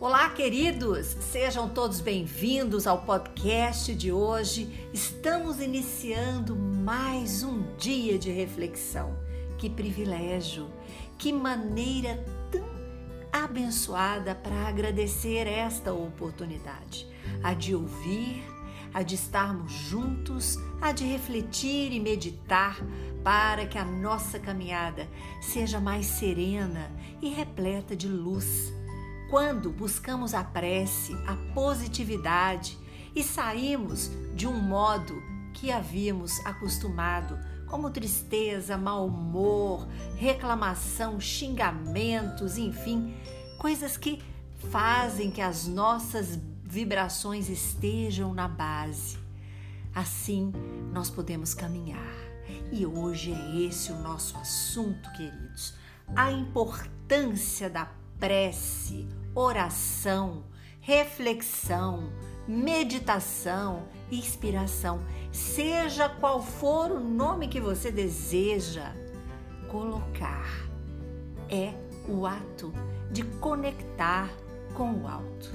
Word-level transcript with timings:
Olá, 0.00 0.30
queridos! 0.30 1.08
Sejam 1.20 1.68
todos 1.68 2.00
bem-vindos 2.00 2.86
ao 2.86 3.02
podcast 3.02 3.94
de 3.94 4.10
hoje. 4.10 4.88
Estamos 4.94 5.60
iniciando 5.60 6.56
mais 6.56 7.42
um 7.42 7.76
dia 7.76 8.18
de 8.18 8.30
reflexão. 8.30 9.14
Que 9.58 9.68
privilégio, 9.68 10.70
que 11.18 11.30
maneira 11.30 12.24
tão 12.50 12.66
abençoada 13.30 14.34
para 14.34 14.68
agradecer 14.68 15.46
esta 15.46 15.92
oportunidade, 15.92 17.06
a 17.42 17.52
de 17.52 17.74
ouvir, 17.74 18.42
a 18.94 19.02
de 19.02 19.16
estarmos 19.16 19.70
juntos, 19.70 20.56
a 20.80 20.92
de 20.92 21.04
refletir 21.04 21.92
e 21.92 22.00
meditar 22.00 22.80
para 23.22 23.66
que 23.66 23.76
a 23.76 23.84
nossa 23.84 24.38
caminhada 24.38 25.06
seja 25.42 25.78
mais 25.78 26.06
serena 26.06 26.90
e 27.20 27.28
repleta 27.28 27.94
de 27.94 28.08
luz 28.08 28.79
quando 29.30 29.70
buscamos 29.70 30.34
a 30.34 30.42
prece, 30.42 31.16
a 31.24 31.36
positividade 31.54 32.76
e 33.14 33.22
saímos 33.22 34.10
de 34.34 34.48
um 34.48 34.60
modo 34.60 35.22
que 35.54 35.70
havíamos 35.70 36.44
acostumado, 36.44 37.38
como 37.68 37.90
tristeza, 37.90 38.76
mau 38.76 39.06
humor, 39.06 39.86
reclamação, 40.16 41.20
xingamentos, 41.20 42.58
enfim, 42.58 43.14
coisas 43.56 43.96
que 43.96 44.20
fazem 44.68 45.30
que 45.30 45.40
as 45.40 45.64
nossas 45.68 46.36
vibrações 46.64 47.48
estejam 47.48 48.34
na 48.34 48.48
base. 48.48 49.16
Assim, 49.94 50.52
nós 50.92 51.08
podemos 51.08 51.54
caminhar. 51.54 52.18
E 52.72 52.84
hoje 52.84 53.32
é 53.32 53.60
esse 53.60 53.92
o 53.92 54.00
nosso 54.00 54.36
assunto, 54.38 55.08
queridos. 55.12 55.74
A 56.16 56.32
importância 56.32 57.70
da 57.70 57.99
prece, 58.20 59.08
oração, 59.34 60.44
reflexão, 60.80 62.12
meditação, 62.46 63.88
inspiração, 64.12 65.00
seja 65.32 66.08
qual 66.08 66.42
for 66.42 66.90
o 66.90 67.00
nome 67.00 67.48
que 67.48 67.60
você 67.60 67.90
deseja 67.90 68.92
colocar, 69.68 70.68
é 71.48 71.72
o 72.06 72.26
ato 72.26 72.72
de 73.10 73.24
conectar 73.24 74.30
com 74.74 74.92
o 74.92 75.08
alto, 75.08 75.50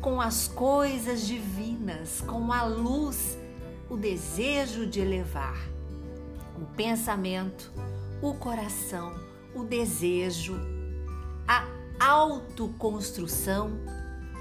com 0.00 0.20
as 0.20 0.46
coisas 0.48 1.26
divinas, 1.26 2.20
com 2.20 2.52
a 2.52 2.64
luz, 2.64 3.38
o 3.88 3.96
desejo 3.96 4.86
de 4.86 5.00
elevar 5.00 5.56
o 6.60 6.66
pensamento, 6.76 7.72
o 8.20 8.34
coração, 8.34 9.14
o 9.54 9.64
desejo, 9.64 10.54
autoconstrução 12.04 13.70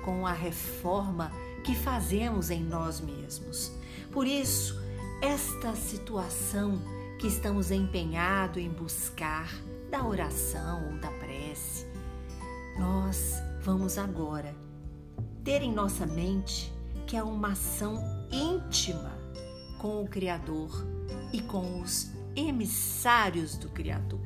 com 0.04 0.26
a 0.26 0.34
reforma 0.34 1.32
que 1.64 1.76
fazemos 1.76 2.50
em 2.50 2.64
nós 2.64 3.00
mesmos. 3.00 3.72
Por 4.12 4.26
isso, 4.26 4.82
esta 5.22 5.76
situação 5.76 6.82
que 7.20 7.28
estamos 7.28 7.70
empenhados 7.70 8.58
em 8.58 8.70
buscar, 8.70 9.52
da 9.92 10.04
oração 10.06 10.88
ou 10.90 10.98
da 11.00 11.12
prece, 11.12 11.86
nós 12.80 13.36
vamos 13.62 13.98
agora 13.98 14.56
ter 15.44 15.62
em 15.62 15.72
nossa 15.72 16.06
mente 16.06 16.74
que 17.06 17.16
é 17.16 17.22
uma 17.22 17.50
ação 17.52 18.02
íntima 18.32 19.12
com 19.78 20.02
o 20.02 20.08
Criador 20.08 20.72
e 21.34 21.42
com 21.42 21.82
os 21.82 22.10
emissários 22.36 23.58
do 23.58 23.70
Criador. 23.70 24.22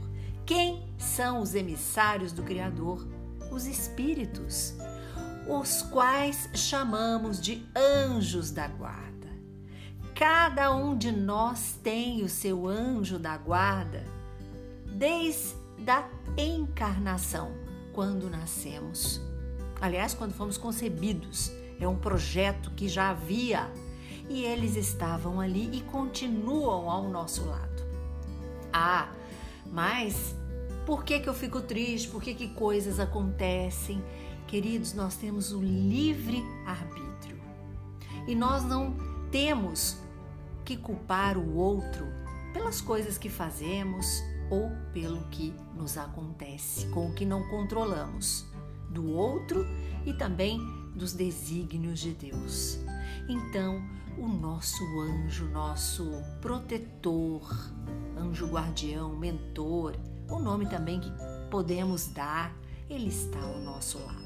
Quem 0.46 0.88
são 0.98 1.42
os 1.42 1.56
emissários 1.56 2.32
do 2.32 2.44
Criador? 2.44 3.15
Os 3.56 3.66
espíritos, 3.66 4.74
os 5.48 5.82
quais 5.84 6.50
chamamos 6.54 7.40
de 7.40 7.66
anjos 7.74 8.52
da 8.52 8.68
guarda. 8.68 9.30
Cada 10.14 10.76
um 10.76 10.98
de 10.98 11.12
nós 11.12 11.80
tem 11.82 12.22
o 12.22 12.30
seu 12.30 12.68
anjo 12.68 13.18
da 13.18 13.38
guarda 13.38 14.04
desde 14.86 15.56
a 15.88 16.06
encarnação, 16.38 17.52
quando 17.94 18.30
nascemos. 18.30 19.22
Aliás, 19.80 20.14
quando 20.14 20.34
fomos 20.34 20.58
concebidos, 20.58 21.50
é 21.80 21.88
um 21.88 21.98
projeto 21.98 22.72
que 22.72 22.90
já 22.90 23.12
havia 23.12 23.72
e 24.30 24.44
eles 24.44 24.76
estavam 24.76 25.40
ali 25.40 25.70
e 25.72 25.82
continuam 25.82 26.90
ao 26.90 27.10
nosso 27.10 27.46
lado. 27.46 27.86
Ah, 28.74 29.10
mas 29.66 30.36
por 30.86 31.04
que, 31.04 31.20
que 31.20 31.28
eu 31.28 31.34
fico 31.34 31.62
triste? 31.62 32.08
Por 32.10 32.22
que, 32.22 32.34
que 32.34 32.50
coisas 32.50 33.00
acontecem? 33.00 34.04
Queridos, 34.48 34.94
nós 34.94 35.16
temos 35.16 35.52
o 35.52 35.60
livre 35.60 36.44
arbítrio 36.66 37.40
e 38.28 38.36
nós 38.36 38.64
não 38.64 38.96
temos 39.32 39.98
que 40.64 40.78
culpar 40.78 41.38
o 41.38 41.56
outro 41.56 42.06
pelas 42.54 42.80
coisas 42.80 43.18
que 43.18 43.30
fazemos 43.30 44.24
ou 44.50 44.72
pelo 44.94 45.22
que 45.30 45.54
nos 45.76 45.98
acontece, 45.98 46.88
com 46.88 47.08
o 47.08 47.14
que 47.14 47.26
não 47.26 47.48
controlamos, 47.50 48.46
do 48.90 49.12
outro 49.12 49.66
e 50.06 50.14
também 50.14 50.60
dos 50.96 51.14
desígnios 51.14 52.00
de 52.00 52.12
Deus. 52.14 52.80
Então, 53.28 53.84
o 54.18 54.28
nosso 54.28 54.84
anjo, 55.02 55.46
nosso 55.50 56.10
protetor, 56.40 57.42
anjo 58.18 58.48
guardião, 58.48 59.16
mentor, 59.16 59.96
o 60.30 60.40
nome 60.40 60.68
também 60.68 61.00
que 61.00 61.12
podemos 61.50 62.08
dar, 62.08 62.56
ele 62.90 63.10
está 63.10 63.40
ao 63.40 63.60
nosso 63.60 64.00
lado. 64.00 64.26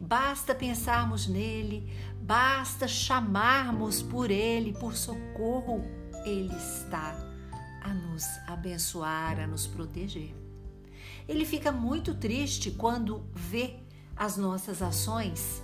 Basta 0.00 0.54
pensarmos 0.54 1.26
nele, 1.26 1.92
basta 2.22 2.88
chamarmos 2.88 4.02
por 4.02 4.30
ele, 4.30 4.72
por 4.72 4.96
socorro, 4.96 5.84
ele 6.24 6.54
está 6.54 7.14
a 7.82 7.92
nos 7.92 8.24
abençoar, 8.46 9.40
a 9.40 9.46
nos 9.46 9.66
proteger. 9.66 10.34
Ele 11.28 11.44
fica 11.44 11.70
muito 11.70 12.14
triste 12.14 12.70
quando 12.70 13.24
vê 13.34 13.76
as 14.16 14.36
nossas 14.36 14.82
ações 14.82 15.62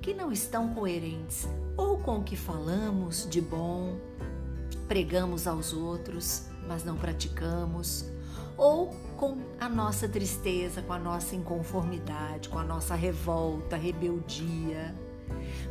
que 0.00 0.14
não 0.14 0.32
estão 0.32 0.74
coerentes 0.74 1.46
ou 1.76 1.98
com 1.98 2.18
o 2.18 2.24
que 2.24 2.36
falamos 2.36 3.28
de 3.28 3.40
bom, 3.40 3.96
pregamos 4.88 5.46
aos 5.46 5.72
outros, 5.72 6.46
mas 6.66 6.84
não 6.84 6.96
praticamos, 6.96 8.04
ou 8.62 8.94
com 9.16 9.38
a 9.58 9.68
nossa 9.68 10.08
tristeza, 10.08 10.82
com 10.82 10.92
a 10.92 10.98
nossa 10.98 11.34
inconformidade, 11.34 12.48
com 12.48 12.60
a 12.60 12.62
nossa 12.62 12.94
revolta, 12.94 13.76
rebeldia, 13.76 14.94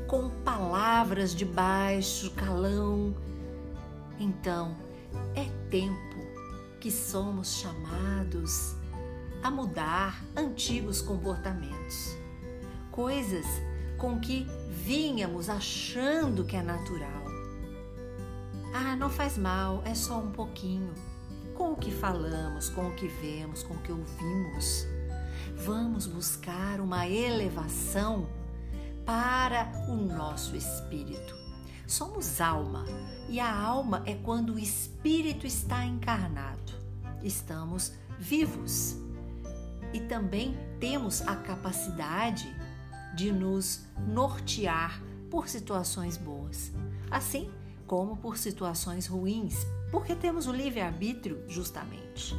com 0.08 0.30
palavras 0.44 1.34
de 1.34 1.46
baixo 1.46 2.32
calão. 2.32 3.16
Então, 4.20 4.76
é 5.34 5.46
tempo 5.70 6.18
que 6.82 6.92
somos 6.92 7.62
chamados 7.62 8.76
a 9.42 9.50
mudar 9.50 10.22
antigos 10.36 11.02
comportamentos, 11.02 12.18
coisas 12.92 13.46
com 13.98 14.20
que 14.20 14.46
vínhamos 14.70 15.48
achando 15.48 16.44
que 16.44 16.58
é 16.58 16.62
natural. 16.62 17.24
Ah, 18.74 18.98
não 18.98 19.10
faz 19.10 19.38
mal, 19.38 19.82
é 19.86 19.96
só 19.96 20.20
um 20.20 20.32
pouquinho 20.32 20.94
com 21.62 21.74
o 21.74 21.76
que 21.76 21.92
falamos, 21.92 22.70
com 22.70 22.88
o 22.88 22.96
que 22.96 23.08
vemos, 23.08 23.62
com 23.62 23.76
o 23.76 23.78
que 23.84 23.92
ouvimos. 23.92 24.88
Vamos 25.58 26.08
buscar 26.08 26.82
uma 26.82 27.08
elevação 27.08 28.28
para 29.06 29.72
o 29.88 29.96
nosso 29.96 30.56
espírito. 30.56 31.36
Somos 31.86 32.42
alma 32.42 32.84
e 33.30 33.40
a 33.40 33.56
alma 33.56 34.02
é 34.08 34.16
quando 34.16 34.56
o 34.56 34.60
espírito 34.60 35.46
está 35.46 35.86
encarnado. 35.86 36.74
Estamos 37.22 37.94
vivos 38.18 38.96
e 39.94 40.00
também 40.00 40.58
temos 40.80 41.22
a 41.28 41.36
capacidade 41.36 42.52
de 43.16 43.32
nos 43.32 43.86
nortear 44.08 45.00
por 45.30 45.48
situações 45.48 46.18
boas, 46.18 46.72
assim 47.12 47.52
como 47.86 48.18
por 48.18 48.36
situações 48.36 49.06
ruins, 49.06 49.64
porque 49.92 50.16
temos 50.16 50.48
o 50.48 50.52
livre-arbítrio, 50.52 51.44
justamente. 51.48 52.36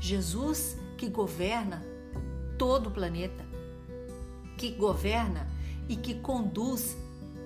Jesus, 0.00 0.76
que 0.96 1.08
governa 1.08 1.84
todo 2.58 2.88
o 2.88 2.90
planeta, 2.90 3.46
que 4.56 4.72
governa 4.72 5.46
e 5.88 5.96
que 5.96 6.14
conduz 6.16 6.96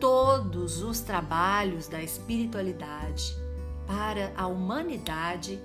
todos 0.00 0.82
os 0.82 1.00
trabalhos 1.00 1.87
da 1.87 2.02
espiritualidade 2.02 3.37
para 3.87 4.32
a 4.37 4.46
humanidade, 4.46 5.60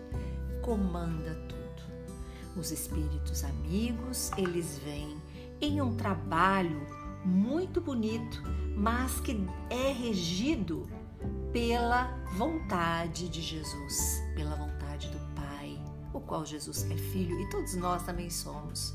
comanda 0.61 1.33
tudo. 1.47 2.59
Os 2.59 2.71
espíritos 2.71 3.43
amigos, 3.43 4.31
eles 4.37 4.79
vêm 4.83 5.17
em 5.61 5.81
um 5.81 5.95
trabalho 5.95 6.85
muito 7.23 7.81
bonito, 7.81 8.43
mas 8.75 9.19
que 9.19 9.43
é 9.69 9.91
regido 9.91 10.87
pela 11.51 12.05
vontade 12.33 13.29
de 13.29 13.41
Jesus, 13.41 14.21
pela 14.35 14.55
vontade 14.55 15.07
do 15.09 15.19
Pai, 15.35 15.79
o 16.13 16.19
qual 16.19 16.45
Jesus 16.45 16.89
é 16.89 16.95
filho 16.97 17.39
e 17.39 17.49
todos 17.49 17.75
nós 17.75 18.03
também 18.03 18.29
somos. 18.29 18.93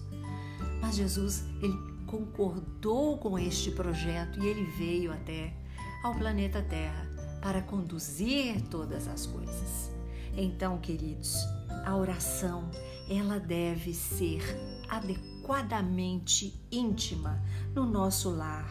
Mas 0.81 0.97
Jesus, 0.97 1.45
ele 1.63 1.77
concordou 2.07 3.19
com 3.19 3.39
este 3.39 3.71
projeto 3.71 4.39
e 4.43 4.47
ele 4.47 4.65
veio 4.65 5.13
até 5.13 5.55
ao 6.03 6.15
planeta 6.15 6.63
Terra 6.63 7.09
para 7.41 7.63
conduzir 7.63 8.61
todas 8.69 9.09
as 9.09 9.27
coisas. 9.27 9.91
Então, 10.37 10.79
queridos, 10.79 11.37
a 11.85 11.97
oração, 11.97 12.71
ela 13.09 13.39
deve 13.39 13.93
ser 13.93 14.43
adequadamente 14.89 16.61
íntima 16.71 17.43
no 17.75 17.85
nosso 17.85 18.31
lar, 18.31 18.71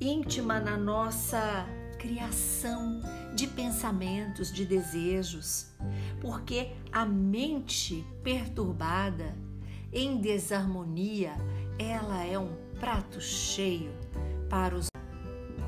íntima 0.00 0.60
na 0.60 0.76
nossa 0.76 1.66
criação 1.98 3.00
de 3.34 3.46
pensamentos, 3.46 4.52
de 4.52 4.64
desejos, 4.64 5.66
porque 6.20 6.72
a 6.92 7.04
mente 7.04 8.06
perturbada, 8.22 9.36
em 9.92 10.20
desarmonia, 10.20 11.32
ela 11.78 12.24
é 12.24 12.38
um 12.38 12.54
prato 12.78 13.20
cheio 13.20 13.92
para 14.48 14.74
os 14.74 14.88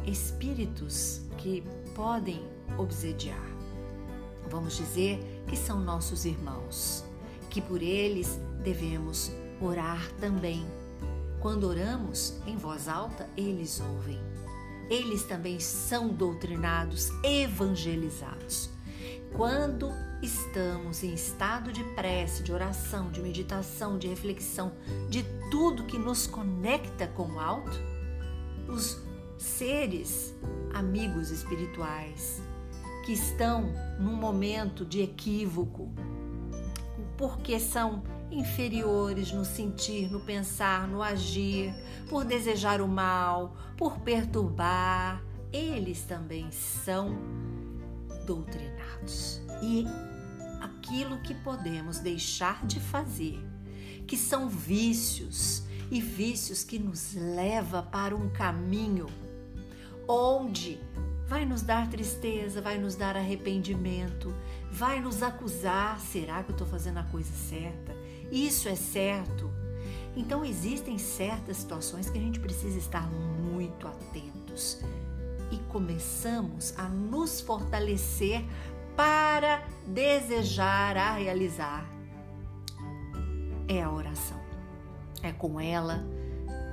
espíritos 0.07 1.23
que 1.37 1.63
podem 1.95 2.43
obsediar. 2.77 3.47
Vamos 4.51 4.77
dizer 4.77 5.21
que 5.47 5.57
são 5.57 5.81
nossos 5.81 6.25
irmãos, 6.25 7.05
que 7.51 7.61
por 7.61 7.83
eles 7.83 8.39
devemos 8.63 9.31
orar 9.61 10.11
também. 10.21 10.67
Quando 11.41 11.65
oramos 11.65 12.35
em 12.47 12.57
voz 12.57 12.89
alta, 12.89 13.29
eles 13.37 13.81
ouvem. 13.81 14.28
Eles 14.89 15.25
também 15.25 15.61
são 15.61 16.09
doutrinados, 16.09 17.11
evangelizados. 17.23 18.71
Quando 19.37 19.93
estamos 20.23 21.03
em 21.05 21.13
estado 21.13 21.73
de 21.73 21.85
prece, 21.95 22.43
de 22.43 22.53
oração, 22.53 23.11
de 23.11 23.21
meditação, 23.21 23.99
de 23.99 24.09
reflexão, 24.09 24.73
de 25.09 25.23
tudo 25.51 25.85
que 25.85 25.99
nos 25.99 26.27
conecta 26.27 27.07
com 27.07 27.35
o 27.35 27.39
alto, 27.39 27.79
os 28.67 28.99
seres 29.37 30.35
amigos 30.75 31.31
espirituais 31.31 32.43
que 33.05 33.13
estão 33.13 33.73
num 33.99 34.17
momento 34.17 34.85
de 34.85 35.01
equívoco, 35.01 35.93
porque 37.17 37.61
são 37.61 38.03
inferiores 38.31 39.33
no 39.33 39.45
sentir, 39.45 40.11
no 40.11 40.21
pensar, 40.21 40.87
no 40.87 41.03
agir, 41.03 41.75
por 42.09 42.25
desejar 42.25 42.81
o 42.81 42.89
mal, 42.89 43.57
por 43.77 43.99
perturbar, 44.01 45.23
eles 45.53 46.03
também 46.03 46.51
são 46.51 47.17
doutrinados. 48.27 49.41
E 49.63 49.87
aquilo 50.61 51.19
que 51.23 51.35
podemos 51.35 51.99
deixar 51.99 52.67
de 52.67 52.81
fazer, 52.81 53.39
que 54.07 54.17
são 54.17 54.49
vícios 54.49 55.63
e 55.91 56.01
vícios 56.01 56.63
que 56.63 56.79
nos 56.79 57.15
leva 57.15 57.83
para 57.83 58.15
um 58.15 58.29
caminho 58.29 59.07
onde 60.07 60.79
vai 61.27 61.45
nos 61.45 61.61
dar 61.63 61.89
tristeza, 61.89 62.63
vai 62.63 62.79
nos 62.79 62.95
dar 62.95 63.17
arrependimento, 63.17 64.35
vai 64.71 65.01
nos 65.01 65.23
acusar: 65.23 66.01
será 66.01 66.43
que 66.43 66.51
eu 66.51 66.55
estou 66.55 66.67
fazendo 66.67 66.99
a 66.99 67.05
coisa 67.05 67.33
certa? 67.33 67.95
Isso 68.31 68.69
é 68.69 68.75
certo? 68.75 69.51
Então 70.17 70.45
existem 70.45 70.99
certas 70.99 71.59
situações 71.59 72.11
que 72.11 72.19
a 72.19 72.21
gente 72.21 72.41
precisa 72.41 72.79
estar 72.79 73.09
muito 73.09 73.87
atentos 73.87 74.81
e 75.51 75.57
começamos 75.71 76.75
a 76.77 76.89
nos 76.89 77.41
fortalecer 77.41 78.45
para 78.97 79.63
desejar 79.87 80.97
a 80.97 81.15
realizar. 81.15 81.89
É 83.69 83.83
a 83.83 83.91
oração. 83.91 84.41
É 85.23 85.33
com 85.33 85.61
ela 85.61 86.05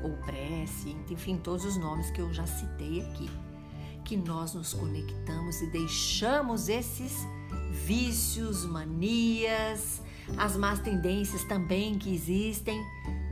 ou 0.04 0.12
prece, 0.24 0.96
enfim, 1.10 1.38
todos 1.38 1.66
os 1.66 1.78
nomes 1.78 2.10
que 2.12 2.22
eu 2.22 2.34
já 2.34 2.46
citei 2.46 3.02
aqui, 3.02 3.30
que 4.04 4.16
nós 4.16 4.54
nos 4.54 4.74
conectamos 4.74 5.62
e 5.62 5.68
deixamos 5.68 6.70
esses 6.70 7.28
vícios, 7.72 8.66
manias, 8.66 10.02
as 10.38 10.56
más 10.58 10.80
tendências 10.80 11.44
também 11.44 11.98
que 11.98 12.14
existem 12.14 12.80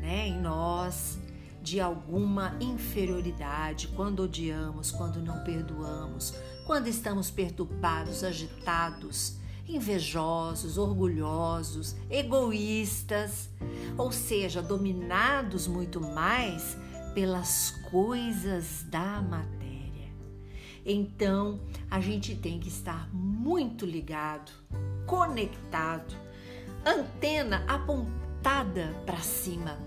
né, 0.02 0.28
em 0.28 0.40
nós, 0.40 1.18
de 1.62 1.80
alguma 1.80 2.56
inferioridade, 2.60 3.88
quando 3.90 4.24
odiamos, 4.24 4.92
quando 4.92 5.22
não 5.22 5.44
perdoamos, 5.44 6.34
quando 6.66 6.88
estamos 6.88 7.32
perturbados, 7.32 8.24
agitados, 8.24 9.38
invejosos, 9.68 10.78
orgulhosos, 10.78 11.96
egoístas, 12.10 13.50
ou 13.98 14.12
seja, 14.12 14.62
dominados 14.62 15.68
muito 15.68 16.02
mais 16.02 16.78
pelas 17.14 17.72
coisas 17.90 18.84
da 18.90 19.22
matéria. 19.22 19.64
Então, 20.86 21.62
a 21.90 22.02
gente 22.02 22.36
tem 22.36 22.60
que 22.60 22.68
estar 22.68 23.08
muito 23.14 23.86
ligado, 23.86 24.52
conectado, 25.06 26.14
antena 26.86 27.64
apontada 27.68 28.96
para 29.06 29.20
cima, 29.20 29.78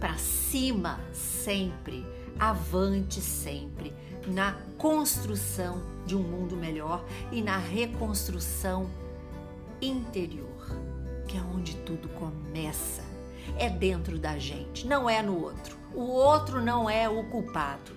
para 0.00 0.16
cima 0.16 1.00
sempre, 1.12 2.06
avante 2.38 3.20
sempre 3.20 3.92
na 4.26 4.56
construção 4.76 5.82
de 6.04 6.16
um 6.16 6.22
mundo 6.22 6.56
melhor 6.56 7.04
e 7.30 7.40
na 7.42 7.58
reconstrução 7.58 8.88
interior, 9.80 10.66
que 11.28 11.36
é 11.36 11.40
onde 11.40 11.76
tudo 11.76 12.08
começa. 12.10 13.02
É 13.58 13.68
dentro 13.68 14.18
da 14.18 14.38
gente, 14.38 14.86
não 14.86 15.08
é 15.08 15.22
no 15.22 15.40
outro. 15.40 15.76
O 15.94 16.02
outro 16.02 16.60
não 16.60 16.90
é 16.90 17.08
o 17.08 17.24
culpado. 17.24 17.92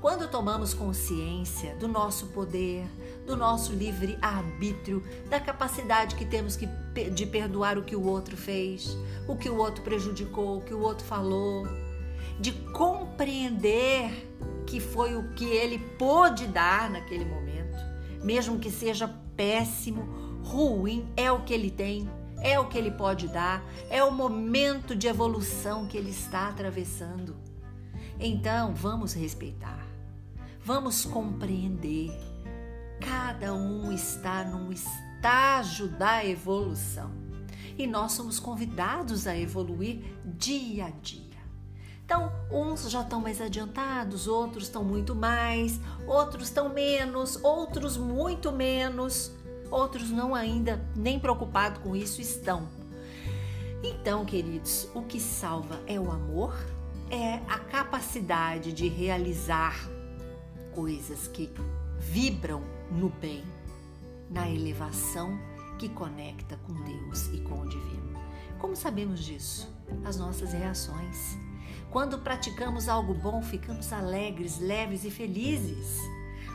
Quando 0.00 0.28
tomamos 0.28 0.74
consciência 0.74 1.74
do 1.76 1.88
nosso 1.88 2.26
poder, 2.26 2.88
do 3.28 3.36
nosso 3.36 3.72
livre 3.72 4.18
arbítrio, 4.22 5.02
da 5.28 5.38
capacidade 5.38 6.16
que 6.16 6.24
temos 6.24 6.56
que, 6.56 6.66
de 7.10 7.26
perdoar 7.26 7.76
o 7.76 7.82
que 7.82 7.94
o 7.94 8.02
outro 8.04 8.38
fez, 8.38 8.96
o 9.28 9.36
que 9.36 9.50
o 9.50 9.56
outro 9.58 9.84
prejudicou, 9.84 10.56
o 10.56 10.60
que 10.62 10.72
o 10.72 10.80
outro 10.80 11.04
falou, 11.04 11.66
de 12.40 12.52
compreender 12.72 14.10
que 14.66 14.80
foi 14.80 15.14
o 15.14 15.28
que 15.34 15.44
ele 15.44 15.78
pôde 15.98 16.46
dar 16.46 16.88
naquele 16.88 17.26
momento, 17.26 17.76
mesmo 18.24 18.58
que 18.58 18.70
seja 18.70 19.06
péssimo, 19.36 20.40
ruim, 20.42 21.06
é 21.14 21.30
o 21.30 21.42
que 21.42 21.52
ele 21.52 21.70
tem, 21.70 22.08
é 22.40 22.58
o 22.58 22.66
que 22.66 22.78
ele 22.78 22.90
pode 22.90 23.28
dar, 23.28 23.62
é 23.90 24.02
o 24.02 24.10
momento 24.10 24.96
de 24.96 25.06
evolução 25.06 25.86
que 25.86 25.98
ele 25.98 26.10
está 26.10 26.48
atravessando. 26.48 27.36
Então, 28.18 28.74
vamos 28.74 29.12
respeitar. 29.12 29.86
Vamos 30.64 31.04
compreender. 31.04 32.27
Cada 33.40 33.54
um 33.54 33.92
está 33.92 34.42
num 34.42 34.72
estágio 34.72 35.86
da 35.86 36.24
evolução 36.24 37.12
e 37.78 37.86
nós 37.86 38.10
somos 38.10 38.40
convidados 38.40 39.28
a 39.28 39.38
evoluir 39.38 40.02
dia 40.24 40.86
a 40.86 40.90
dia. 40.90 41.38
Então, 42.04 42.32
uns 42.50 42.90
já 42.90 43.00
estão 43.02 43.20
mais 43.20 43.40
adiantados, 43.40 44.26
outros 44.26 44.64
estão 44.64 44.82
muito 44.82 45.14
mais, 45.14 45.78
outros 46.04 46.48
estão 46.48 46.68
menos, 46.68 47.36
outros 47.44 47.96
muito 47.96 48.50
menos, 48.50 49.30
outros 49.70 50.10
não 50.10 50.34
ainda 50.34 50.84
nem 50.96 51.20
preocupados 51.20 51.80
com 51.80 51.94
isso 51.94 52.20
estão. 52.20 52.66
Então, 53.84 54.24
queridos, 54.24 54.88
o 54.96 55.02
que 55.02 55.20
salva 55.20 55.80
é 55.86 56.00
o 56.00 56.10
amor, 56.10 56.56
é 57.08 57.34
a 57.48 57.60
capacidade 57.60 58.72
de 58.72 58.88
realizar 58.88 59.76
coisas 60.74 61.28
que 61.28 61.48
vibram 62.00 62.77
no 62.90 63.08
bem, 63.08 63.44
na 64.30 64.48
elevação 64.48 65.38
que 65.78 65.88
conecta 65.88 66.58
com 66.66 66.74
Deus 66.84 67.28
e 67.32 67.40
com 67.40 67.60
o 67.60 67.68
divino. 67.68 68.18
Como 68.58 68.74
sabemos 68.74 69.20
disso? 69.20 69.72
As 70.04 70.18
nossas 70.18 70.52
reações. 70.52 71.38
Quando 71.90 72.18
praticamos 72.18 72.88
algo 72.88 73.14
bom, 73.14 73.40
ficamos 73.40 73.92
alegres, 73.92 74.58
leves 74.58 75.04
e 75.04 75.10
felizes. 75.10 75.98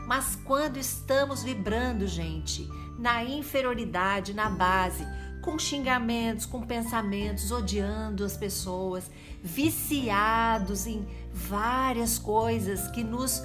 Mas 0.06 0.36
quando 0.36 0.78
estamos 0.78 1.44
vibrando, 1.44 2.06
gente, 2.06 2.68
na 3.00 3.24
inferioridade, 3.24 4.34
na 4.34 4.50
base, 4.50 5.06
com 5.42 5.58
xingamentos, 5.58 6.46
com 6.46 6.62
pensamentos, 6.62 7.52
odiando 7.52 8.24
as 8.24 8.38
pessoas, 8.38 9.10
viciados 9.42 10.86
em 10.86 11.06
várias 11.34 12.18
coisas 12.18 12.88
que 12.90 13.04
nos 13.04 13.44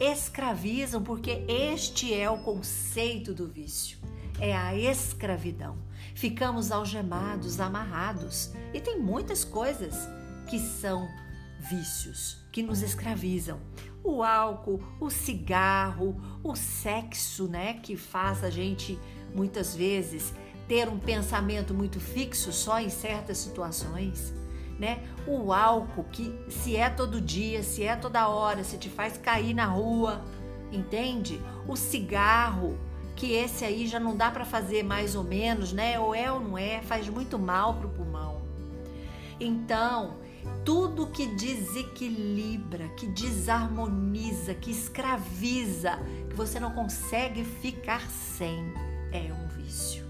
escravizam, 0.00 1.02
porque 1.02 1.44
este 1.48 2.14
é 2.14 2.30
o 2.30 2.38
conceito 2.38 3.34
do 3.34 3.46
vício. 3.46 3.98
É 4.40 4.56
a 4.56 4.76
escravidão. 4.76 5.76
Ficamos 6.14 6.70
algemados, 6.70 7.60
amarrados. 7.60 8.52
E 8.72 8.80
tem 8.80 9.00
muitas 9.00 9.44
coisas 9.44 10.08
que 10.48 10.58
são 10.58 11.08
vícios, 11.58 12.38
que 12.52 12.62
nos 12.62 12.82
escravizam. 12.82 13.60
O 14.02 14.22
álcool, 14.22 14.80
o 15.00 15.10
cigarro, 15.10 16.20
o 16.42 16.54
sexo, 16.54 17.48
né, 17.48 17.74
que 17.74 17.96
faz 17.96 18.44
a 18.44 18.50
gente 18.50 18.98
muitas 19.34 19.74
vezes 19.74 20.32
ter 20.68 20.88
um 20.88 20.98
pensamento 20.98 21.74
muito 21.74 21.98
fixo 21.98 22.52
só 22.52 22.78
em 22.80 22.90
certas 22.90 23.38
situações. 23.38 24.32
Né? 24.78 25.02
O 25.26 25.52
álcool 25.52 26.04
que 26.04 26.32
se 26.48 26.76
é 26.76 26.88
todo 26.88 27.20
dia, 27.20 27.62
se 27.62 27.82
é 27.82 27.96
toda 27.96 28.28
hora, 28.28 28.62
se 28.62 28.78
te 28.78 28.88
faz 28.88 29.18
cair 29.18 29.54
na 29.54 29.66
rua, 29.66 30.22
entende? 30.70 31.40
O 31.66 31.76
cigarro, 31.76 32.78
que 33.16 33.32
esse 33.32 33.64
aí 33.64 33.86
já 33.86 33.98
não 33.98 34.16
dá 34.16 34.30
para 34.30 34.44
fazer 34.44 34.84
mais 34.84 35.16
ou 35.16 35.24
menos, 35.24 35.72
né? 35.72 35.98
Ou 35.98 36.14
é 36.14 36.30
ou 36.30 36.40
não 36.40 36.56
é, 36.56 36.80
faz 36.82 37.08
muito 37.08 37.38
mal 37.38 37.74
pro 37.74 37.88
pulmão. 37.88 38.40
Então, 39.40 40.16
tudo 40.64 41.08
que 41.08 41.26
desequilibra, 41.26 42.88
que 42.90 43.06
desarmoniza, 43.06 44.54
que 44.54 44.70
escraviza, 44.70 45.98
que 46.28 46.36
você 46.36 46.60
não 46.60 46.72
consegue 46.72 47.44
ficar 47.44 48.08
sem, 48.10 48.72
é 49.12 49.32
um 49.32 49.48
vício. 49.48 50.04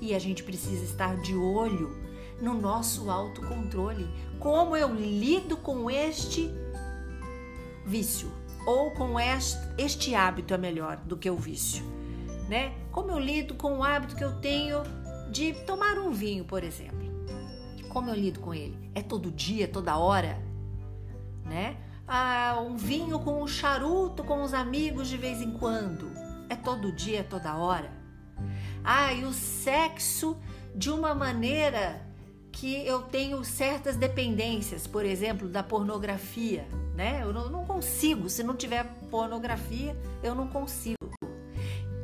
E 0.00 0.14
a 0.14 0.18
gente 0.18 0.42
precisa 0.42 0.84
estar 0.84 1.16
de 1.16 1.34
olho 1.34 2.07
no 2.40 2.54
nosso 2.54 3.10
autocontrole. 3.10 4.08
Como 4.38 4.76
eu 4.76 4.94
lido 4.94 5.56
com 5.56 5.90
este 5.90 6.50
vício? 7.84 8.30
Ou 8.66 8.90
com 8.90 9.18
este, 9.18 9.58
este 9.78 10.14
hábito 10.14 10.52
é 10.52 10.58
melhor 10.58 10.96
do 10.98 11.16
que 11.16 11.30
o 11.30 11.36
vício, 11.36 11.82
né? 12.48 12.74
Como 12.92 13.10
eu 13.10 13.18
lido 13.18 13.54
com 13.54 13.78
o 13.78 13.84
hábito 13.84 14.14
que 14.14 14.24
eu 14.24 14.38
tenho 14.40 14.82
de 15.30 15.52
tomar 15.64 15.98
um 15.98 16.12
vinho, 16.12 16.44
por 16.44 16.62
exemplo. 16.62 17.08
Como 17.88 18.10
eu 18.10 18.14
lido 18.14 18.40
com 18.40 18.52
ele? 18.52 18.90
É 18.94 19.02
todo 19.02 19.30
dia, 19.30 19.66
toda 19.66 19.96
hora, 19.96 20.42
né? 21.44 21.78
Ah, 22.06 22.58
um 22.60 22.76
vinho 22.76 23.18
com 23.20 23.42
um 23.42 23.46
charuto 23.46 24.22
com 24.24 24.42
os 24.42 24.54
amigos 24.54 25.08
de 25.08 25.16
vez 25.16 25.40
em 25.40 25.52
quando. 25.52 26.10
É 26.48 26.56
todo 26.56 26.92
dia, 26.92 27.24
toda 27.24 27.56
hora. 27.56 27.90
Ah, 28.84 29.12
e 29.12 29.24
o 29.24 29.32
sexo 29.32 30.36
de 30.74 30.90
uma 30.90 31.14
maneira 31.14 32.07
que 32.58 32.84
eu 32.84 33.02
tenho 33.02 33.44
certas 33.44 33.94
dependências, 33.94 34.84
por 34.84 35.04
exemplo, 35.04 35.48
da 35.48 35.62
pornografia, 35.62 36.66
né? 36.96 37.22
Eu 37.22 37.32
não, 37.32 37.64
consigo, 37.64 38.28
se 38.28 38.42
não 38.42 38.56
tiver 38.56 38.84
pornografia, 39.08 39.96
eu 40.24 40.34
não 40.34 40.48
consigo. 40.48 40.98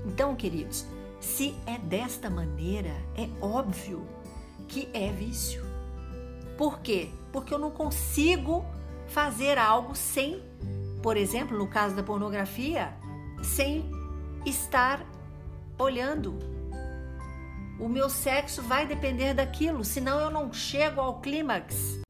Então, 0.06 0.36
queridos, 0.36 0.86
se 1.18 1.56
é 1.66 1.76
desta 1.76 2.30
maneira, 2.30 2.92
é 3.16 3.28
óbvio 3.44 4.06
que 4.68 4.88
é 4.94 5.10
vício. 5.10 5.64
Por 6.56 6.78
quê? 6.78 7.08
Porque 7.32 7.52
eu 7.52 7.58
não 7.58 7.72
consigo 7.72 8.64
fazer 9.08 9.58
algo 9.58 9.96
sem, 9.96 10.40
por 11.02 11.16
exemplo, 11.16 11.58
no 11.58 11.66
caso 11.66 11.96
da 11.96 12.02
pornografia, 12.04 12.94
sem 13.42 13.90
estar 14.46 15.04
olhando. 15.76 16.38
O 17.78 17.88
meu 17.88 18.08
sexo 18.08 18.62
vai 18.62 18.86
depender 18.86 19.34
daquilo, 19.34 19.84
senão 19.84 20.20
eu 20.20 20.30
não 20.30 20.52
chego 20.52 21.00
ao 21.00 21.20
clímax. 21.20 22.00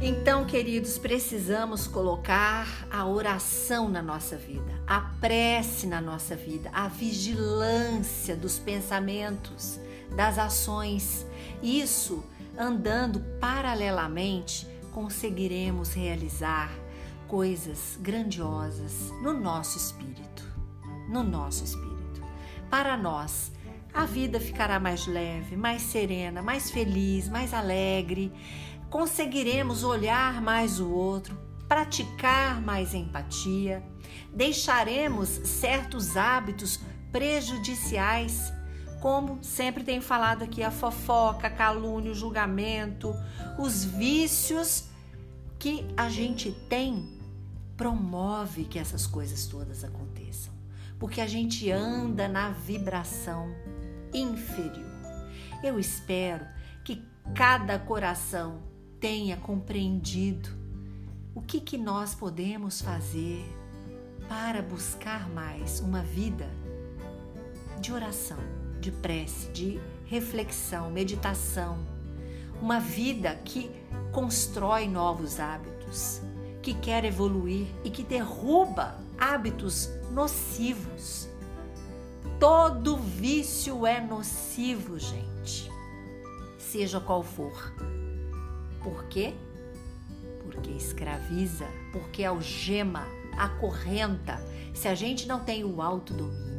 Então, 0.00 0.46
queridos, 0.46 0.98
precisamos 0.98 1.86
colocar 1.86 2.66
a 2.90 3.06
oração 3.06 3.88
na 3.88 4.02
nossa 4.02 4.36
vida, 4.36 4.82
a 4.86 5.00
prece 5.20 5.86
na 5.86 6.00
nossa 6.00 6.34
vida, 6.34 6.70
a 6.72 6.88
vigilância 6.88 8.34
dos 8.34 8.58
pensamentos, 8.58 9.78
das 10.16 10.38
ações. 10.38 11.26
Isso 11.62 12.24
andando 12.56 13.20
paralelamente, 13.38 14.66
conseguiremos 14.92 15.92
realizar 15.92 16.70
coisas 17.28 17.98
grandiosas 18.00 19.10
no 19.22 19.32
nosso 19.34 19.76
espírito. 19.76 20.44
No 21.08 21.22
nosso 21.22 21.62
espírito. 21.62 22.22
Para 22.70 22.96
nós, 22.96 23.52
a 23.94 24.04
vida 24.04 24.40
ficará 24.40 24.80
mais 24.80 25.06
leve, 25.06 25.56
mais 25.56 25.80
serena, 25.80 26.42
mais 26.42 26.70
feliz, 26.70 27.28
mais 27.28 27.54
alegre. 27.54 28.32
Conseguiremos 28.90 29.84
olhar 29.84 30.42
mais 30.42 30.80
o 30.80 30.90
outro, 30.90 31.38
praticar 31.68 32.60
mais 32.60 32.92
empatia. 32.92 33.82
Deixaremos 34.34 35.28
certos 35.28 36.16
hábitos 36.16 36.80
prejudiciais 37.12 38.52
como 39.04 39.38
sempre 39.44 39.84
tenho 39.84 40.00
falado 40.00 40.44
aqui, 40.44 40.62
a 40.62 40.70
fofoca, 40.70 41.48
a 41.48 41.50
calúnia, 41.50 42.10
o 42.10 42.14
julgamento, 42.14 43.14
os 43.58 43.84
vícios 43.84 44.84
que 45.58 45.86
a 45.94 46.08
gente 46.08 46.50
tem 46.70 47.20
promove 47.76 48.64
que 48.64 48.78
essas 48.78 49.06
coisas 49.06 49.44
todas 49.44 49.84
aconteçam, 49.84 50.54
porque 50.98 51.20
a 51.20 51.26
gente 51.26 51.70
anda 51.70 52.26
na 52.26 52.48
vibração 52.48 53.54
inferior. 54.14 54.90
Eu 55.62 55.78
espero 55.78 56.46
que 56.84 57.02
cada 57.34 57.78
coração 57.78 58.62
tenha 59.00 59.36
compreendido 59.36 60.48
o 61.34 61.42
que, 61.42 61.60
que 61.60 61.76
nós 61.76 62.14
podemos 62.14 62.80
fazer 62.80 63.44
para 64.28 64.62
buscar 64.62 65.28
mais 65.28 65.80
uma 65.80 66.02
vida 66.02 66.48
de 67.80 67.92
oração 67.92 68.38
de 68.84 68.92
prece, 68.92 69.48
de 69.48 69.80
reflexão, 70.04 70.90
meditação. 70.90 71.78
Uma 72.60 72.78
vida 72.78 73.34
que 73.44 73.70
constrói 74.12 74.86
novos 74.86 75.40
hábitos, 75.40 76.20
que 76.62 76.74
quer 76.74 77.04
evoluir 77.04 77.66
e 77.82 77.88
que 77.88 78.02
derruba 78.02 78.98
hábitos 79.18 79.88
nocivos. 80.12 81.28
Todo 82.38 82.96
vício 82.96 83.86
é 83.86 84.00
nocivo, 84.00 84.98
gente, 84.98 85.70
seja 86.58 87.00
qual 87.00 87.22
for. 87.22 87.72
Por 88.82 89.04
quê? 89.04 89.34
Porque 90.42 90.70
escraviza, 90.70 91.66
porque 91.92 92.24
algema, 92.24 93.06
acorrenta. 93.38 94.38
Se 94.74 94.88
a 94.88 94.94
gente 94.94 95.26
não 95.26 95.40
tem 95.40 95.64
o 95.64 95.80
autodomínio, 95.80 96.54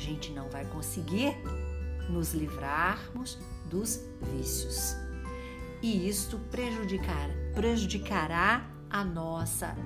gente 0.00 0.32
não 0.32 0.48
vai 0.48 0.64
conseguir 0.64 1.36
nos 2.08 2.32
livrarmos 2.32 3.38
dos 3.66 4.00
vícios. 4.32 4.96
E 5.82 6.08
isto 6.08 6.38
prejudicar, 6.50 7.30
prejudicará 7.54 8.68
a 8.90 9.04
nossa 9.04 9.76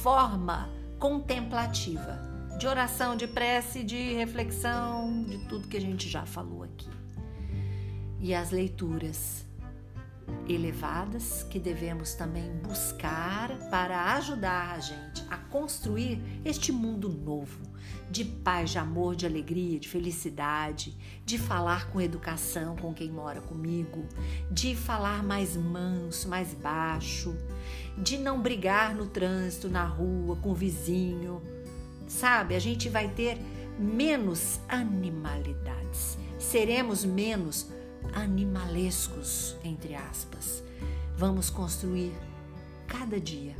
forma 0.00 0.70
contemplativa 0.98 2.31
de 2.62 2.68
oração, 2.68 3.16
de 3.16 3.26
prece, 3.26 3.82
de 3.82 4.12
reflexão, 4.12 5.24
de 5.24 5.36
tudo 5.48 5.66
que 5.66 5.76
a 5.76 5.80
gente 5.80 6.08
já 6.08 6.24
falou 6.24 6.62
aqui. 6.62 6.88
E 8.20 8.32
as 8.32 8.52
leituras 8.52 9.44
elevadas 10.48 11.42
que 11.50 11.58
devemos 11.58 12.14
também 12.14 12.52
buscar 12.62 13.50
para 13.68 14.14
ajudar 14.14 14.76
a 14.76 14.78
gente 14.78 15.24
a 15.28 15.36
construir 15.38 16.22
este 16.44 16.70
mundo 16.70 17.08
novo 17.08 17.58
de 18.08 18.24
paz, 18.24 18.70
de 18.70 18.78
amor, 18.78 19.16
de 19.16 19.26
alegria, 19.26 19.80
de 19.80 19.88
felicidade, 19.88 20.96
de 21.26 21.38
falar 21.38 21.90
com 21.90 22.00
educação 22.00 22.76
com 22.76 22.94
quem 22.94 23.10
mora 23.10 23.40
comigo, 23.40 24.06
de 24.52 24.76
falar 24.76 25.24
mais 25.24 25.56
manso, 25.56 26.28
mais 26.28 26.54
baixo, 26.54 27.36
de 27.98 28.18
não 28.18 28.40
brigar 28.40 28.94
no 28.94 29.06
trânsito, 29.06 29.68
na 29.68 29.84
rua, 29.84 30.36
com 30.36 30.50
o 30.50 30.54
vizinho. 30.54 31.42
Sabe, 32.18 32.54
a 32.54 32.58
gente 32.58 32.90
vai 32.90 33.08
ter 33.08 33.38
menos 33.78 34.60
animalidades, 34.68 36.18
seremos 36.38 37.04
menos 37.04 37.72
animalescos, 38.12 39.56
entre 39.64 39.94
aspas. 39.94 40.62
Vamos 41.16 41.48
construir 41.48 42.12
cada 42.86 43.18
dia, 43.18 43.56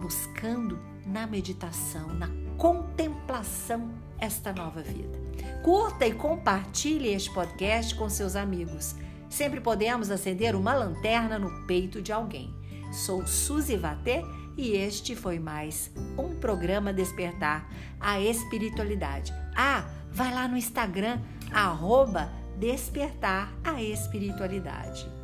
buscando 0.00 0.78
na 1.06 1.26
meditação, 1.28 2.08
na 2.08 2.28
contemplação, 2.58 3.88
esta 4.18 4.52
nova 4.52 4.82
vida. 4.82 5.18
Curta 5.62 6.06
e 6.06 6.12
compartilhe 6.12 7.14
este 7.14 7.32
podcast 7.32 7.94
com 7.94 8.08
seus 8.08 8.34
amigos. 8.34 8.96
Sempre 9.30 9.60
podemos 9.60 10.10
acender 10.10 10.56
uma 10.56 10.74
lanterna 10.74 11.38
no 11.38 11.66
peito 11.66 12.02
de 12.02 12.12
alguém. 12.12 12.52
Sou 12.92 13.26
Suzy 13.26 13.76
Vatê 13.76 14.22
e 14.56 14.72
este 14.72 15.14
foi 15.14 15.38
mais 15.38 15.90
um 16.18 16.34
programa 16.36 16.92
Despertar 16.92 17.68
a 18.00 18.20
Espiritualidade. 18.20 19.32
Ah, 19.54 19.84
vai 20.10 20.32
lá 20.32 20.48
no 20.48 20.56
Instagram, 20.56 21.20
arroba 21.52 22.30
despertar 22.58 23.52
a 23.62 23.82
espiritualidade. 23.82 25.15